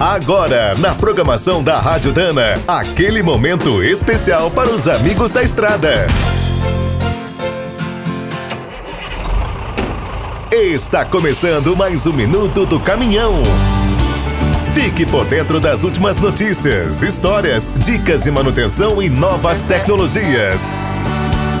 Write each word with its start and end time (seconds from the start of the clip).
Agora, 0.00 0.74
na 0.78 0.94
programação 0.94 1.60
da 1.60 1.80
Rádio 1.80 2.12
Dana, 2.12 2.54
aquele 2.68 3.20
momento 3.20 3.82
especial 3.82 4.48
para 4.48 4.70
os 4.70 4.86
amigos 4.86 5.32
da 5.32 5.42
estrada. 5.42 6.06
Está 10.52 11.04
começando 11.04 11.74
mais 11.74 12.06
um 12.06 12.12
minuto 12.12 12.64
do 12.64 12.78
caminhão. 12.78 13.42
Fique 14.72 15.04
por 15.04 15.26
dentro 15.26 15.58
das 15.58 15.82
últimas 15.82 16.16
notícias, 16.18 17.02
histórias, 17.02 17.72
dicas 17.84 18.20
de 18.20 18.30
manutenção 18.30 19.02
e 19.02 19.10
novas 19.10 19.62
tecnologias. 19.62 20.72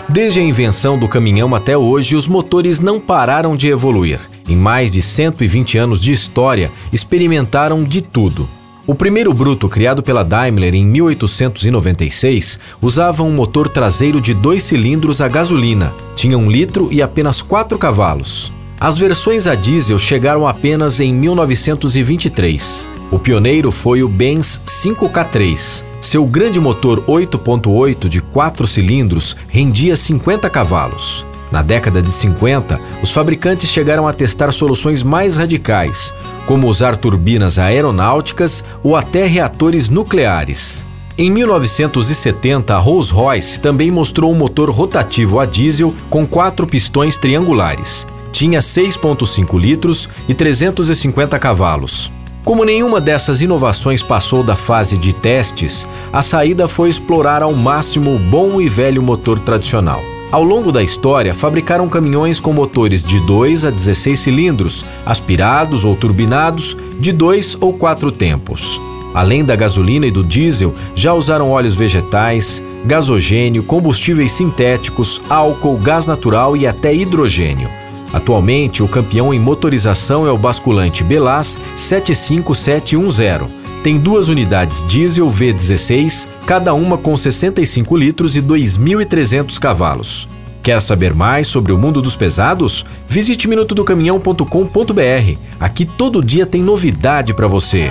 Desde 0.08 0.38
a 0.38 0.42
invenção 0.44 0.96
do 0.96 1.08
caminhão 1.08 1.56
até 1.56 1.76
hoje, 1.76 2.14
os 2.14 2.28
motores 2.28 2.78
não 2.78 3.00
pararam 3.00 3.56
de 3.56 3.68
evoluir. 3.68 4.20
Em 4.48 4.56
mais 4.56 4.92
de 4.92 5.02
120 5.02 5.76
anos 5.76 6.00
de 6.00 6.12
história, 6.12 6.72
experimentaram 6.92 7.84
de 7.84 8.00
tudo. 8.00 8.48
O 8.86 8.94
primeiro 8.94 9.34
bruto, 9.34 9.68
criado 9.68 10.02
pela 10.02 10.24
Daimler 10.24 10.74
em 10.74 10.86
1896, 10.86 12.58
usava 12.80 13.22
um 13.22 13.30
motor 13.30 13.68
traseiro 13.68 14.18
de 14.18 14.32
dois 14.32 14.62
cilindros 14.62 15.20
a 15.20 15.28
gasolina, 15.28 15.94
tinha 16.16 16.38
um 16.38 16.50
litro 16.50 16.88
e 16.90 17.02
apenas 17.02 17.42
4 17.42 17.76
cavalos. 17.76 18.50
As 18.80 18.96
versões 18.96 19.46
a 19.46 19.54
diesel 19.54 19.98
chegaram 19.98 20.48
apenas 20.48 21.00
em 21.00 21.12
1923. 21.12 22.88
O 23.10 23.18
pioneiro 23.18 23.70
foi 23.70 24.02
o 24.02 24.08
Benz 24.08 24.60
5K3. 24.66 25.82
Seu 25.98 26.26
grande 26.26 26.60
motor 26.60 27.00
8.8 27.06 28.06
de 28.06 28.20
4 28.20 28.66
cilindros 28.66 29.34
rendia 29.48 29.96
50 29.96 30.50
cavalos. 30.50 31.24
Na 31.50 31.62
década 31.62 32.02
de 32.02 32.10
50, 32.10 32.78
os 33.02 33.10
fabricantes 33.10 33.70
chegaram 33.70 34.06
a 34.06 34.12
testar 34.12 34.52
soluções 34.52 35.02
mais 35.02 35.38
radicais, 35.38 36.12
como 36.46 36.68
usar 36.68 36.98
turbinas 36.98 37.58
aeronáuticas 37.58 38.62
ou 38.82 38.94
até 38.94 39.26
reatores 39.26 39.88
nucleares. 39.88 40.84
Em 41.16 41.30
1970, 41.30 42.74
a 42.74 42.78
Rolls-Royce 42.78 43.58
também 43.58 43.90
mostrou 43.90 44.30
um 44.30 44.36
motor 44.36 44.68
rotativo 44.68 45.40
a 45.40 45.46
diesel 45.46 45.94
com 46.10 46.26
quatro 46.26 46.66
pistões 46.66 47.16
triangulares. 47.16 48.06
Tinha 48.30 48.60
6,5 48.60 49.58
litros 49.58 50.10
e 50.28 50.34
350 50.34 51.38
cavalos. 51.38 52.12
Como 52.48 52.64
nenhuma 52.64 52.98
dessas 52.98 53.42
inovações 53.42 54.02
passou 54.02 54.42
da 54.42 54.56
fase 54.56 54.96
de 54.96 55.12
testes, 55.12 55.86
a 56.10 56.22
saída 56.22 56.66
foi 56.66 56.88
explorar 56.88 57.42
ao 57.42 57.52
máximo 57.52 58.16
o 58.16 58.18
bom 58.18 58.58
e 58.58 58.70
velho 58.70 59.02
motor 59.02 59.38
tradicional. 59.38 60.00
Ao 60.32 60.42
longo 60.42 60.72
da 60.72 60.82
história, 60.82 61.34
fabricaram 61.34 61.86
caminhões 61.90 62.40
com 62.40 62.54
motores 62.54 63.04
de 63.04 63.20
2 63.20 63.66
a 63.66 63.70
16 63.70 64.18
cilindros, 64.18 64.82
aspirados 65.04 65.84
ou 65.84 65.94
turbinados, 65.94 66.74
de 66.98 67.12
2 67.12 67.58
ou 67.60 67.74
4 67.74 68.10
tempos. 68.10 68.80
Além 69.12 69.44
da 69.44 69.54
gasolina 69.54 70.06
e 70.06 70.10
do 70.10 70.24
diesel, 70.24 70.74
já 70.94 71.12
usaram 71.12 71.50
óleos 71.50 71.74
vegetais, 71.74 72.62
gasogênio, 72.82 73.62
combustíveis 73.62 74.32
sintéticos, 74.32 75.20
álcool, 75.28 75.76
gás 75.76 76.06
natural 76.06 76.56
e 76.56 76.66
até 76.66 76.94
hidrogênio. 76.94 77.68
Atualmente, 78.12 78.82
o 78.82 78.88
campeão 78.88 79.32
em 79.34 79.38
motorização 79.38 80.26
é 80.26 80.30
o 80.30 80.38
basculante 80.38 81.04
Belas 81.04 81.58
75710 81.76 83.58
tem 83.82 83.96
duas 83.96 84.28
unidades 84.28 84.84
diesel 84.86 85.28
V16, 85.28 86.26
cada 86.44 86.74
uma 86.74 86.98
com 86.98 87.16
65 87.16 87.96
litros 87.96 88.36
e 88.36 88.42
2.300 88.42 89.58
cavalos. 89.58 90.28
Quer 90.62 90.82
saber 90.82 91.14
mais 91.14 91.46
sobre 91.46 91.72
o 91.72 91.78
mundo 91.78 92.02
dos 92.02 92.16
pesados? 92.16 92.84
Visite 93.06 93.48
minutodocaminhão.com.br. 93.48 95.38
Aqui 95.58 95.86
todo 95.86 96.22
dia 96.22 96.44
tem 96.44 96.60
novidade 96.60 97.32
para 97.32 97.46
você. 97.46 97.90